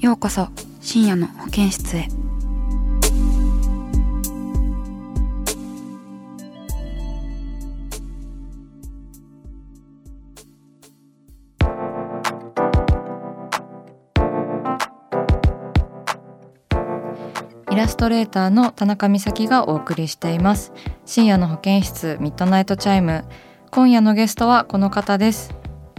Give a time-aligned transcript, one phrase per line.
[0.00, 0.46] ようこそ
[0.80, 2.06] 深夜の保健室へ。
[17.72, 20.72] イラストレーターの田中美咲がお送りしています。
[21.06, 23.24] 深夜の保健室ミッドナイトチャイム。
[23.72, 25.52] 今夜のゲストはこの方です。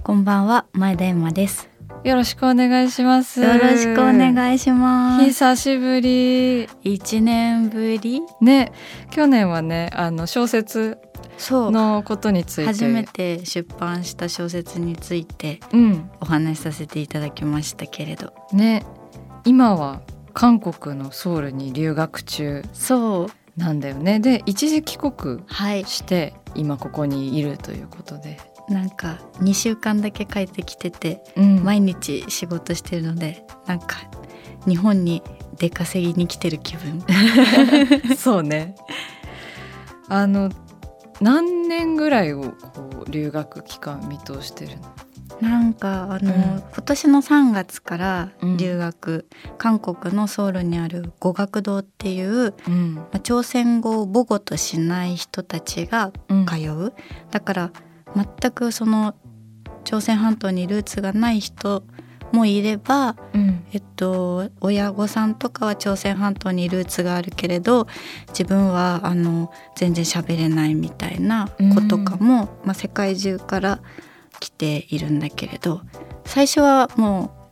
[0.03, 1.68] こんばんは、前田エンマです。
[2.03, 5.25] よろしくお願いしますよろしくお願いします。
[5.25, 8.21] 久しぶり一年ぶり？
[8.41, 8.71] ね
[9.11, 10.97] 去年はねあの小説
[11.37, 11.71] そう。
[11.71, 18.33] のことについて初めて出版した小説についてうんお話しさせていただきましたけれど。
[18.53, 18.85] ね
[19.45, 20.01] 今は
[20.33, 23.59] 韓国のソウルに留学中そう。
[23.59, 25.83] なんだよねで一時帰国はい。
[25.83, 28.39] して今ここにいるということで、
[28.69, 31.63] なんか2週間だけ帰ってきてて、うん。
[31.63, 33.97] 毎日仕事してるので、なんか
[34.67, 35.23] 日本に
[35.57, 37.03] 出稼ぎに来てる気分。
[38.15, 38.75] そうね。
[40.07, 40.49] あの
[41.21, 44.77] 何年ぐらいをこう留学期間見通してる
[45.41, 45.49] の？
[45.49, 46.63] なんかあの、うん。
[46.73, 48.57] 今年の3月からうん。
[48.57, 49.27] 留学、
[49.57, 52.95] 韓国のソウルにある語学堂っていううん。
[52.95, 56.45] まあ朝鮮語を母語としない人たちがうん。
[56.45, 56.93] 通う、
[57.31, 57.71] だから
[58.15, 59.15] 全くその
[59.83, 61.83] 朝鮮半島にルーツがない人
[62.31, 63.65] もいれば、うん。
[63.71, 67.87] えっと、親御さんとかは朝鮮半島にルーツがあるけれど
[68.29, 73.79] 自分はあの全然喋れないみたいな子とかも、まあ、世界中から
[74.39, 75.81] 来ているんだけれど
[76.25, 77.51] 最初はも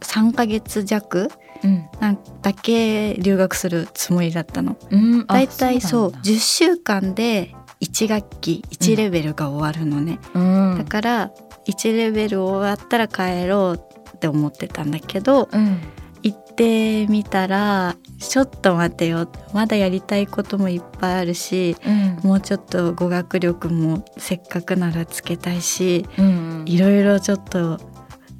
[0.00, 1.30] う3ヶ月弱
[1.62, 1.88] うん。
[1.98, 4.76] なんだけ留学するつもりだったの。
[4.90, 5.26] うん。
[5.26, 6.28] だいたいそうなんだ。
[6.28, 7.54] 10週間で
[7.84, 10.78] 1学期1レベルが終わるのね、うん。
[10.78, 11.30] だから
[11.66, 13.80] 1レベル終わったら帰ろう
[14.14, 15.80] って思ってたんだけどうん。
[16.22, 19.30] 行ってみたらちょっと待てよ。
[19.52, 22.18] まだやりたいこともいっぱいあるしうん。
[22.22, 27.78] もうちょっと語学力もせっかくならつけたいしうんいろいろちょっと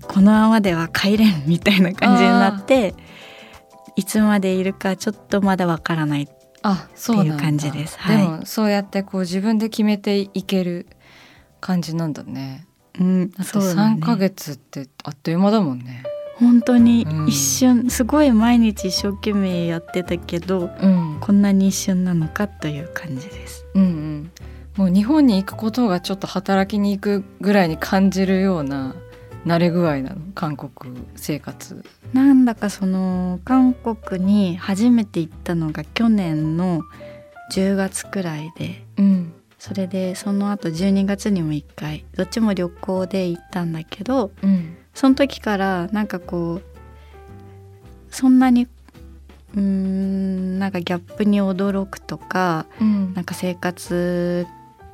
[0.09, 2.95] このままでは帰れんみたいな感じになって
[3.97, 6.29] いつまでいるかちょっとまだわからない
[6.65, 10.87] あそうなんだっていう感じですはいでもそうやってこう自分で決めていける
[11.61, 12.67] 感じなんだね。
[13.01, 16.03] うん、だってそうだ三ねヶ月ってあっという間だもんね。
[16.37, 23.65] 本当にうん一瞬、すごい毎日一生懸命やってたけどうんこんなに一瞬なのかという感じです。
[23.75, 24.31] うんうん。
[24.77, 28.97] もう日本に行くことがちょっと働きに行くぐらいに感じるような
[29.45, 30.17] 慣れ具合なの？
[30.35, 31.85] 韓国生活。
[32.13, 36.83] なんだかその韓国に初めて行ったのが去年の
[37.53, 39.33] 10月くらいでうん。
[39.59, 44.77] それでその後12月にも1回どっちも旅行で行ったんだけどうん。
[44.95, 46.63] その時からなんかこう
[48.11, 48.69] そんなに
[49.55, 53.13] うーんなんかギャップに驚くとかうん。
[53.15, 54.47] なんか生活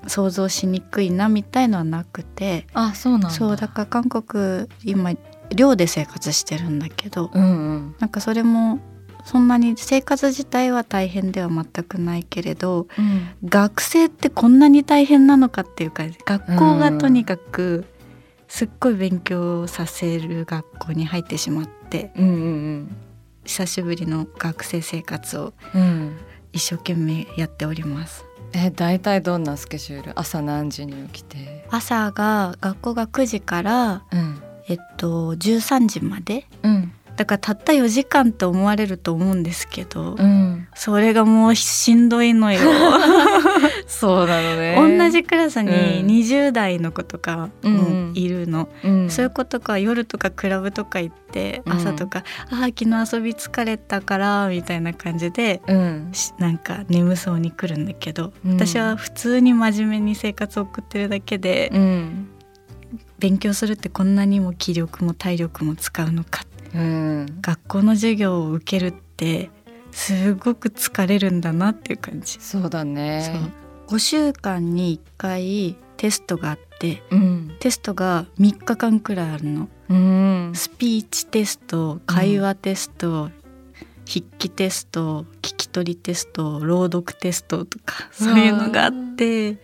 [0.06, 3.31] 想像しにくいなみたいのはなくてあそうなんだ。
[3.31, 5.12] そうだから韓国今
[5.55, 8.79] 寮で生活してるんだけどうんうんなんかそれも
[9.25, 17.85] そんなに生活自体は大変では全くないけれどうん学生ってこんなに大変なのかっていうか学校がとにかく
[18.49, 22.97] すっごい勉強させる学校に入ってしまってうんうん
[23.44, 26.17] 久しぶりの学生生活をうんうん。
[26.52, 28.25] 一生懸命やっております。
[28.52, 30.12] え大体どんなスケジュール？
[30.19, 31.67] 朝何時に起きて？
[31.70, 42.61] 朝が学校が9時からうんえっと13時までうんだからたった4時間って思われると思うんですけど、うん、それがもうしんどいのよ。
[43.87, 44.99] そうなのね。
[44.99, 46.06] 同じクラスにうん。
[46.06, 51.72] 20代の子とかもいるの、うん、そういう子とか夜とかクラブとか行ってうん。
[51.75, 56.08] 朝とか「ああ昨日遊び疲れたから」みたいな感じでうん。
[56.12, 58.52] しなんか眠そうに来るんだけど、うん。
[58.55, 62.28] 私は普通に真面目に生活を送ってるだけで、うん。
[63.19, 66.44] 勉強するってこんなにも気力も体力も使うのか
[66.75, 67.26] うん。
[67.40, 69.50] 学校の授業を受けるって
[69.93, 72.38] すごく疲れるんだなっていう感じ。
[72.40, 73.50] そうだね。
[73.88, 73.96] そう。
[73.96, 77.56] 5週間に1回テストがあってうん。
[77.58, 79.69] テストが3日間くらいあるの。
[79.88, 80.52] うん。
[80.55, 83.31] スピーチテスト会話テスト、
[84.06, 89.58] 筆記テスト聞き取りテスト朗読テストとかそういうのがあって。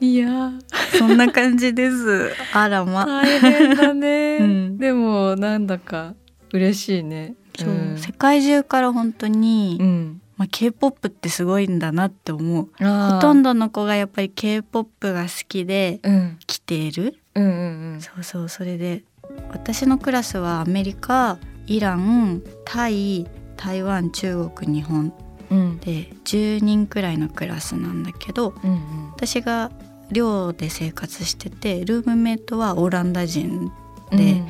[0.00, 0.52] いや。
[0.98, 2.32] そんな感じです。
[2.52, 3.04] あらま。
[3.04, 4.78] 大変だね、うん。
[4.78, 6.14] でもなんだか
[6.54, 7.34] 嬉しいね。
[7.58, 7.98] そう、ん。
[7.98, 10.20] 世界中から本当に、うん。
[10.36, 12.68] まあ、K-POP ってすごいんだなって思う。
[12.78, 16.38] ほとんどの子がやっぱり K-POP が好きでうん。
[16.46, 17.18] 来ている。
[17.34, 18.48] うんうんそうそう。
[18.48, 19.04] それで
[19.50, 23.26] 私のクラスはアメリカイランタイ
[23.56, 25.12] 台湾中国日本
[25.50, 25.58] うん。
[25.58, 29.70] うんで10人くらいのクラスなんだけどうん私が
[30.10, 33.70] 寮で生活しててルームメイトはオランダ人
[34.10, 34.18] うん。
[34.18, 34.42] で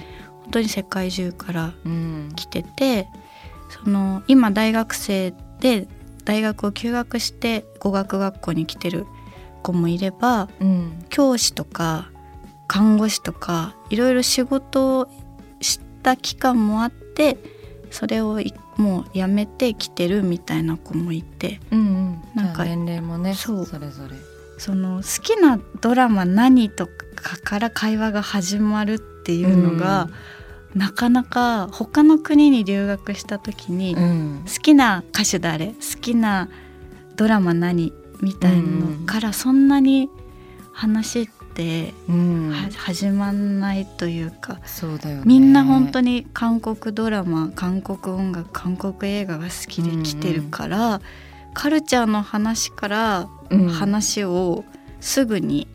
[0.44, 2.32] 本当に世界中からうん。
[2.36, 3.08] 来てて
[3.68, 5.88] その今大学生で
[6.24, 9.06] 大学を休学して語学学校に来てる
[9.62, 11.04] 子もいればうん。
[11.08, 12.10] 教師とか
[12.66, 15.08] 看護師とかいろいろ仕事を
[15.60, 17.36] した期間もあって
[17.90, 22.22] それをいもうやめてきてるみたいな子もいてうんうん。
[22.34, 23.66] なんか年齢もねそう。
[23.66, 24.16] それぞれ。
[24.58, 30.10] その好きなドラマ何とかから会話が始まるっていうのが、
[30.74, 34.44] なかなか他の国に留学した時に、うん。
[34.44, 36.50] 好きな歌手誰好きな
[37.16, 40.10] ドラマ何みたいのからそんなに
[40.72, 41.94] 話って、
[42.76, 45.22] 始まんないというかそうだよね。
[45.24, 51.00] みんな本当に韓国ドラマ韓国音楽韓国映画が好きで来てるから、
[51.54, 53.68] カルチャーの話からうん。
[53.68, 54.64] 話を
[55.00, 55.66] すぐに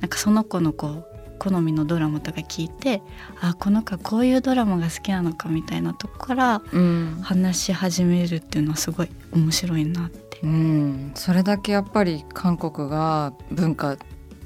[0.00, 3.02] なんかその子のこう好みのドラマとか聞いて
[3.40, 7.18] あこの子はこういうドラマが好きなのかみたいなとこからうん。
[7.22, 10.40] 話し始めるっていうのはすごい面白いなって。
[10.42, 13.96] うん、それだけやっぱり韓国が文化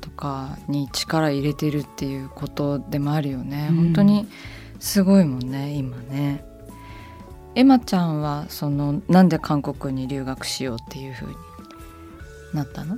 [0.00, 3.76] とかに力入れてるっていうことでもあるよね、うん。
[3.76, 4.28] 本当に
[4.78, 6.44] すごいもんね今ね。
[7.56, 11.34] エマちゃんはそのなんで韓国に留学しようっていう風に
[12.54, 12.96] なったの？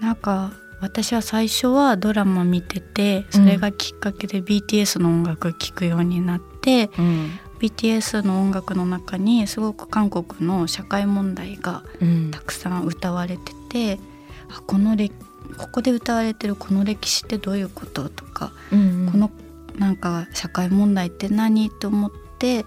[0.00, 12.30] なんか私は最初はドラマ見ててそれがきっかけで BTS の音楽聴くようになって、うん、BTS の音楽の中にすごく韓国の社会問題がうん。
[12.30, 14.00] たくさん歌われてて
[14.48, 15.10] あこのれ
[15.56, 19.08] ここで歌われてるこの歴史ってどういうこととか、うん。
[19.10, 19.30] この
[19.78, 22.64] なんか社会問題って何と思って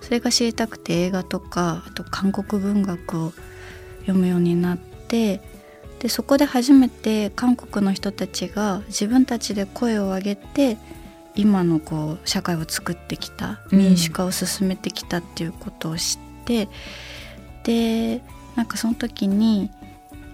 [0.00, 3.32] それが知りたくて映画とかあと韓国文学を
[4.00, 5.40] 読むようになって
[6.04, 10.76] でそこで初めて韓国の人たちが自分たちで声を上げて
[11.34, 13.78] 今のこう社会を作ってきたうん。
[13.78, 16.68] 民主化を進めてきたっていうことを知って、
[17.64, 18.20] で
[18.54, 19.70] なんかその時に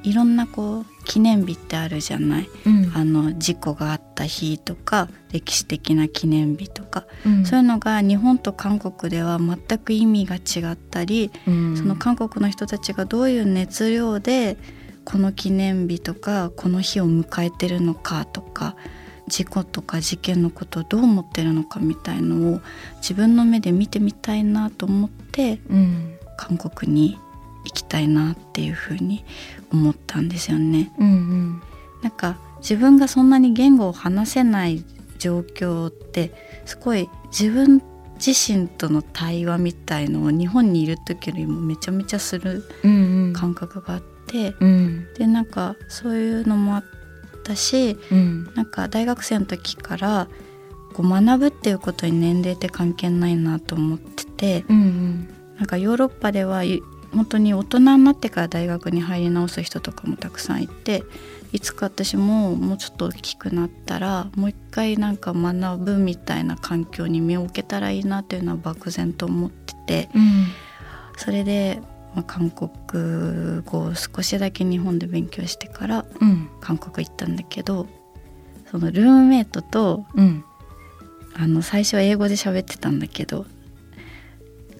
[0.02, 2.48] いろんなこう記念日ってあるじゃない？
[2.66, 2.92] うん。
[2.92, 7.46] あの事故があった日とか歴史的な記念日とか、うん。
[7.46, 11.76] そういうのが日本と韓国では全く意味が違ったり、うん。
[11.76, 14.56] その韓国の人たちがどういう熱量で
[15.04, 18.76] この記念日とかこの日を迎えてるのかとか
[19.28, 22.60] 事故とか事件のことをどう思ってるのかみたいのを
[22.96, 26.16] 自分の目で見てみたいなと思ってうん。
[26.36, 27.18] 韓国に
[27.64, 29.24] 行きたいなっていうふうに
[29.70, 30.90] 思ったんですよね。
[30.98, 31.62] うんうん。
[32.02, 34.82] なんか自分がそんなに言語を話せない
[35.18, 36.32] 状況って
[36.64, 37.82] すごい自分
[38.24, 42.64] 自身との対話みたいのを日本にいる時よりもめちゃめちゃする
[43.34, 44.19] 感覚があって
[44.60, 45.06] うん。
[45.14, 46.84] でなんかそういうのもあっ
[47.44, 48.50] たしうん。
[48.54, 50.28] なんか大学生の時から
[50.94, 56.80] こう学ぶっていうことに年齢って関係ないなと思っててうんなんかヨーロッパではい
[57.12, 61.02] 本当に大人になってから大学に入り直す人とかもたくさんいて
[61.52, 70.46] いつか私ももうちょっと大きくなったらもう一回なんか学ぶみたいな環境に身を置けたらいいなっていうのは漠然と思っててうん。
[71.20, 71.82] それで、
[72.14, 72.70] まあ、韓国
[73.62, 76.48] 語を少しだけ日本で勉強してからうん。
[76.60, 77.86] 韓国行ったんだけど
[78.70, 80.44] そのルームメイトとうん。
[81.34, 83.46] あの最初は英語で喋ってたんだけど考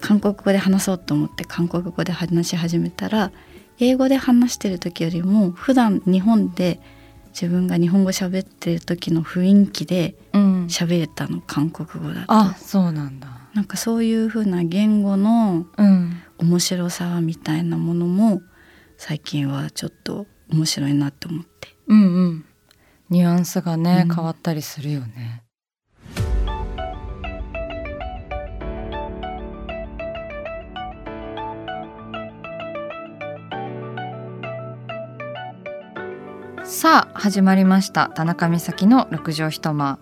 [0.01, 3.31] 韓国語で話そうと思って韓国語で話し始めたら
[3.79, 6.79] 英語で話してる時よりも普段日本で
[7.33, 10.65] 自分が日本語喋ってる時の雰囲気でうん。
[10.65, 12.33] 喋れたの韓国語だと。
[12.33, 13.27] あそうなんだ。
[13.53, 16.00] なんかそういう風な言語のうん
[16.41, 18.41] 面白さみたいなものも
[18.97, 21.69] 最近はちょっと面白いなって思って。
[21.87, 22.45] うんうん。
[23.09, 24.15] ニュアンスがね、うん。
[24.15, 25.43] 変わったりするよね。
[36.63, 38.07] さあ始まりました。
[38.15, 39.99] 田中美咲の六畳一間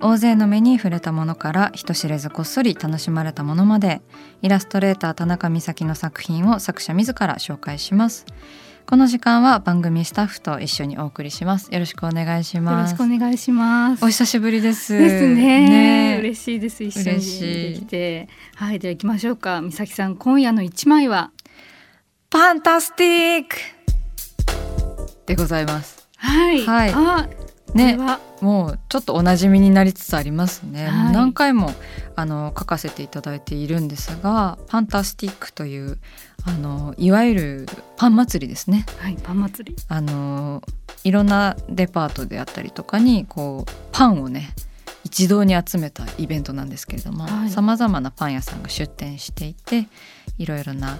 [0.00, 4.02] 大勢の目に触れたものから人知れずこっそり楽しまれたものまで
[4.42, 8.26] イラストレーター田中美咲の作品を作者自ら紹介します。
[8.86, 11.72] この時間は番組スタッフと一緒にお送りします。
[11.72, 14.04] よろしくお願いしよろますしくお願いします。
[14.04, 14.92] お久しぶりです。
[14.96, 16.14] ですね。
[16.14, 16.18] ね。
[16.20, 16.84] 嬉しいです。
[16.84, 18.28] 一緒にできて。
[18.54, 19.60] はいでは行きましょうか。
[19.60, 21.32] 美咲さん今夜の一枚は？
[22.30, 23.56] ファンタスティック！
[25.26, 26.08] でございます。
[26.18, 26.90] はい、はい。
[26.90, 27.45] あこ
[27.76, 27.98] ね。
[28.40, 31.12] もうちょっとお馴染みになりつつありますね、はい。
[31.12, 31.72] 何回も
[32.16, 35.98] あの書かせていただいているんですがファンタスティックという
[36.44, 37.66] あのいわゆる
[37.96, 38.84] パン祭りですね。
[38.98, 39.76] はいパン祭り。
[39.88, 40.62] あの
[41.04, 44.54] いろんなデパートであったりとかにこうパンをね
[45.04, 47.50] 一堂に集めたイベントなんですけれどもはい。
[47.50, 49.86] さまざまなパン屋さんが出店していて
[50.38, 50.98] いろいろな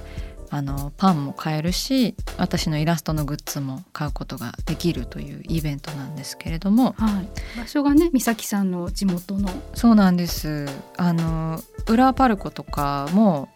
[0.51, 6.95] あのパンも買えるし私のイラストのグッズも買うことができるというイベントなんですけれども。
[6.99, 7.29] はい。
[7.59, 9.49] 場所がね美咲さんの地元の。
[9.75, 10.67] そうなんです。
[10.97, 13.49] あの裏パルコとかも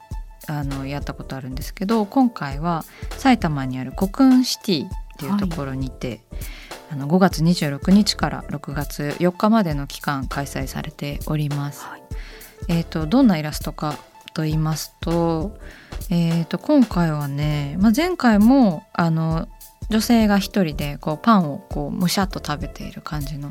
[0.49, 6.23] あのやったことあるんですけど今回は埼玉にあるコクンシティっていうところにて、
[6.90, 11.85] あの5月26日から6月4日までの期間開催されております。
[11.85, 12.02] はい。
[12.68, 13.99] えー、とどんなイラストか
[14.35, 15.56] と言いますと,、
[16.09, 19.49] えー、と今回はね、まあ、前回もあの
[19.90, 23.50] 女性が一人でこうパンをこうむしゃっと食べている感じの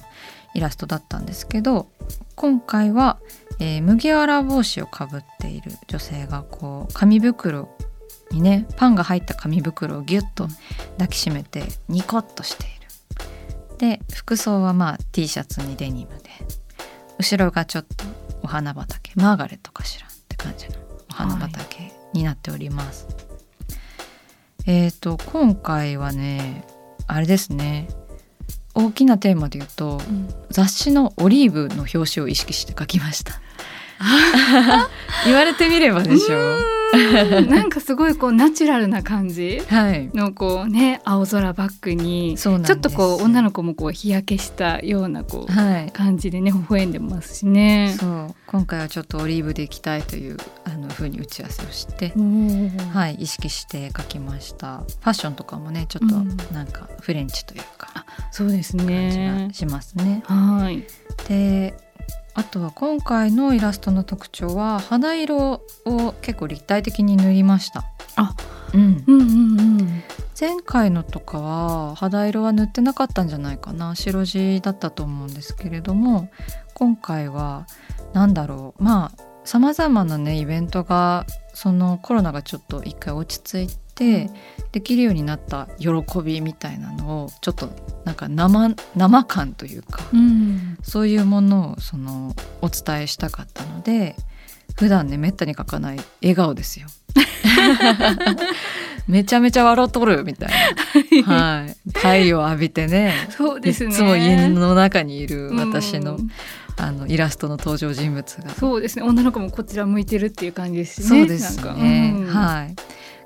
[0.55, 1.89] イラストだったんですけど
[2.35, 3.19] 今回は、
[3.59, 7.69] えー麦わら帽子をかぶっている女性がこう紙袋
[8.31, 10.47] にねパンが入った紙袋をギュッと
[10.93, 12.79] 抱きしめてニコッとしている。
[13.77, 16.29] で服装はまあ T シャツにデニムで
[17.17, 18.05] 後ろがちょっと
[18.43, 20.75] お花畑マーガレットかしらって感じの
[21.09, 23.07] お花畑になっております。
[24.65, 26.65] えっ、と今回はね
[27.07, 27.87] あれですね
[28.75, 29.99] 大きなテーマで言うと
[30.49, 33.41] 雑誌のオリーブの表紙を意識して書きました。
[35.25, 36.78] 言われてみればでしょう。
[36.93, 40.09] うんなんかすごいこうナチュラルな感じはい。
[40.13, 45.91] のこうね青空バックにちょっとこう女の子もこう日焼けしたようなこうはい。
[45.91, 47.95] 感じでね微笑んでますしね。
[47.99, 52.13] そう今回はちょっとオリーブでいきたいというあの風に打ち合わせをして、
[52.91, 54.77] はい意識して書きました。
[54.79, 59.53] ファッションとかもねちょっとうんなんかフレンチというかそうです感じねが。
[59.53, 60.23] しますね。
[60.25, 60.83] はい。
[61.27, 61.75] で
[62.33, 67.85] あとは今回のイラストの特徴は肌色を結構立体的に塗りました。
[68.15, 68.35] あ、
[68.73, 70.03] うん、うんうんうん。
[70.39, 76.29] 前回のとかは肌色は塗ってなかったんじゃないかな白地だったと思うんですけれども
[76.73, 77.67] 今回は
[78.13, 84.29] 何だろうまあさまざまなねイベントがそのコロナがちょっと一回落ち着いて
[84.71, 85.89] できるようになった喜
[86.23, 87.69] びみたいなのをちょっと
[88.05, 90.77] なんか生生感というかうん。
[90.81, 94.15] そういうものをそのお伝えしたかったので
[94.75, 96.87] 普段ねめったに描かない笑顔ですよ。
[99.07, 100.49] めちゃめちゃ笑っとるみたい
[101.25, 103.89] な、はい、太陽浴びてねそうですね。
[103.89, 106.29] いつも家の中にいる私の,、うん
[106.77, 109.03] あのイラストの登場人物がそうですね。
[109.03, 111.19] 女の子もこちら向いてるっていう感じですしね。
[111.19, 112.75] そうですね、うんはい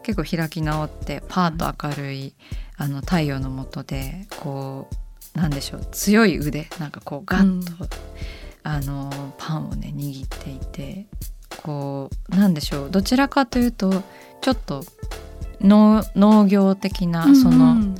[0.03, 2.33] 結構開き直ってパーッと明るい、
[2.77, 4.88] あの太陽の下でこ
[5.36, 7.89] うなんでしょう強い腕なんかこうガッと、うん。
[8.65, 11.05] あのパンをね握っていて
[11.62, 13.91] こうなんでしょうどちらかというと
[14.41, 14.86] ちょっと
[15.60, 17.95] 農農業的なその、うん。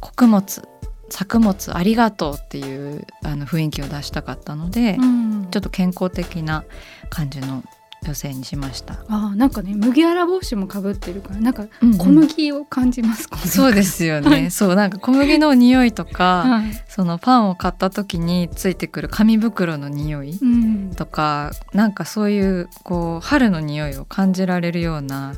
[0.00, 0.68] 穀物
[1.10, 5.48] 作物ありがとうっていうあの雰囲気を出したかったので、うん。
[5.50, 6.64] ちょっと健康的な
[7.10, 7.62] 感じの
[8.04, 8.94] 女性にしました。
[9.08, 13.28] あーなんかね麦わら帽子もかぶってるからなんかうん小麦を感じます。
[13.28, 16.84] このそうですよね、は いそうなんか小麦の匂いとか、はい。
[16.88, 20.92] そのパンを買った時についてくる紙袋の匂いうん。
[20.94, 25.34] とかなんかそういうこう春の匂いを感じられるような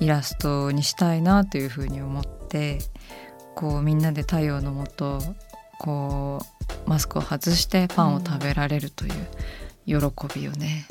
[0.00, 2.78] イラストにしたいなというふうに思って
[3.54, 5.18] こうみんなで太陽の下
[5.78, 6.40] こ
[6.86, 9.12] うマスクを外してパンを食べられるという
[9.84, 10.86] 喜びをね、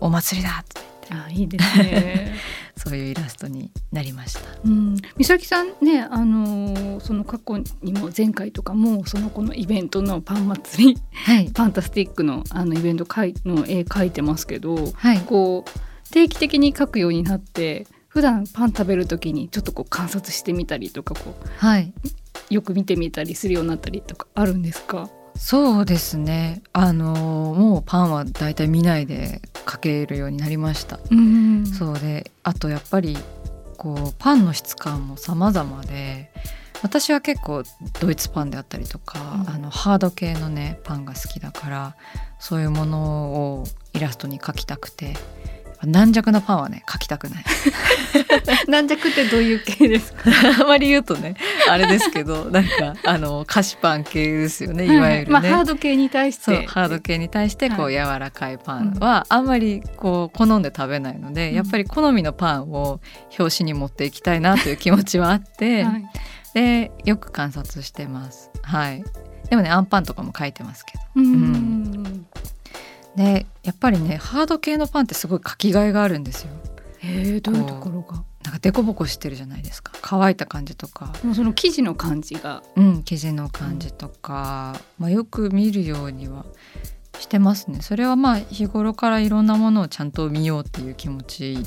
[0.00, 0.80] お祭りだって
[1.14, 2.34] あいいですね。
[2.76, 4.40] そういうイラストになりました。
[4.64, 11.46] うん、美咲さんね、あのーその過去にも前回とかもそのこのイベントのパン祭りはい。
[11.46, 15.18] ファンタスティックのあのイベントかいの絵描いてますけどはい。
[15.20, 21.92] こう定期的に描くようになって普段パン食べる時にちょっとこう観察してみたりとかこはい。
[22.50, 25.10] うよく見てみたりするようになったりとかあるんですか？
[25.38, 26.62] そうですね。
[26.72, 30.98] あのもうパンはだいたい見ないでかけるようになりました。
[31.10, 33.16] うんそうで、あとやっぱり
[33.76, 36.30] こうパンの質感も様々で、
[36.82, 37.62] 私は結構
[38.00, 41.96] ドイツパンであったりとか、うんあのハード系のねパンが好きだから、
[42.38, 43.64] そういうものを
[43.94, 45.16] イラストに描きたくて、
[45.84, 47.44] 軟弱なパンはね描きたくない。
[48.68, 50.24] 軟弱ってどういう系ですか？
[50.60, 51.36] あまり言うとね
[51.70, 55.30] あれですけど、 なんかあの菓子パン系ですよね、いわゆるね。
[55.32, 63.00] まあハード系に対してハード系に対してこう、はい柔らかいパンはあんまりこう好んで食べないので、うんやっぱり好みのパンを
[63.38, 66.04] 表紙に持っていきたいなという気持ちはあって、はい
[66.54, 68.50] でよく観察してます。
[68.62, 69.04] はい。
[69.50, 71.02] でもねアンパンとかも書いてますけど。
[71.16, 72.26] うん
[73.16, 73.46] で
[73.78, 76.50] ぱりねハード系のパンってすごい書きがいがあるんですよ。
[76.98, 78.24] へえどういうところが？
[78.44, 79.92] なんかデコボコしてるじゃないですか。
[80.00, 86.46] 乾いた感じとか、もうその生地の感じがうん生地の感じとか、まあよく見るようには
[87.18, 87.82] してますね。
[87.82, 91.58] それはまあ日頃からいろんなものをちゃんと見ようっていう気持ち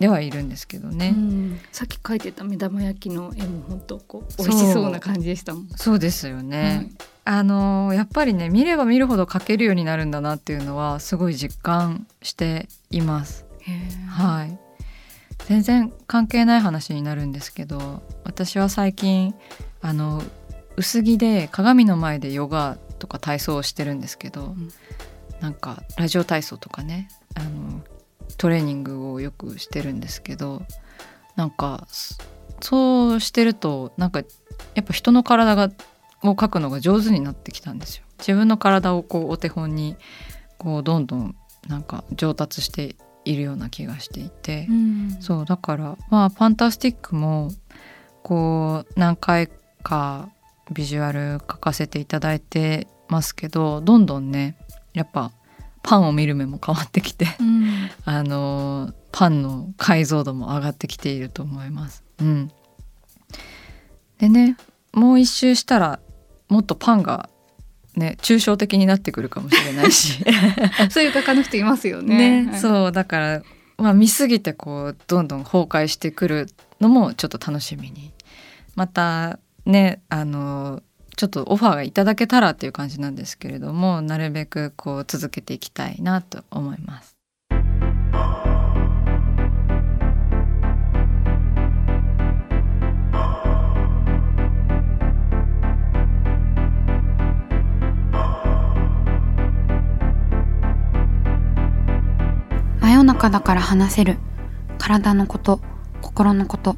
[0.00, 1.14] ではいるんですけどね。
[1.16, 5.68] うんさっき描いてた目玉焼きの絵も本当こう美味しそうな感じでしたもん。
[5.76, 6.96] そうですよはねい。
[7.24, 13.46] あのやっぱりね見れば見るほど描けるようになるんだなっていうのはすごい実感しています。
[14.08, 14.58] はい。
[15.46, 19.34] 全然関係ない話になるんですけど、私は最近
[19.80, 20.22] あの
[20.76, 24.70] 薄着で鏡の前でヨガとか体操をしてるんですけど、ん
[25.40, 27.82] なんかラジオ体操とかね、あの
[28.36, 30.62] トレーニングをよくしてるんですけど、
[31.36, 32.16] なんかそ
[32.60, 34.20] そうしてるとなんか
[34.74, 35.70] やっぱ人の体が
[36.22, 38.04] を描くのが上手になってきたんですよ。
[38.18, 39.96] 自分の体をこうお手本に
[40.56, 41.36] こうどんどん
[41.68, 47.50] なんか上達しているような気がしていて、うんそうだからまあファンタスティックも
[48.22, 49.50] こう何回
[49.82, 50.30] か
[50.72, 54.56] ビジュアル描かせていただいてますけどどんどんね
[54.94, 55.32] やっぱ
[55.84, 57.90] パンを見る目も変わってきてうん。
[58.04, 62.02] あのパンの解像度も上がってきていると思います。
[62.18, 62.50] うん、
[64.18, 64.56] でね
[64.92, 66.00] もう一周したら
[66.48, 67.28] もっとパンが
[67.96, 70.24] ね抽象的になってくるかもしれないし。
[70.90, 72.42] そういう画家の人いますよね。
[72.42, 72.60] ね、はい。
[72.60, 73.42] そうだから、
[73.76, 76.46] まあ、見すぎてこうどんどん崩壊してくる
[76.80, 78.12] のもちょっと楽しみに。
[78.74, 80.82] またねあの
[81.16, 87.16] ちょっとオファーがいただけたらっていう感じなんですけれどもなるべくこう続けていきたいなと思います。
[102.80, 104.18] 真夜中だから話せる。
[104.78, 105.60] 体のこと
[106.02, 106.76] 心のこと。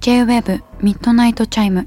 [0.00, 1.86] J-WAVE ミッドナイトチャイム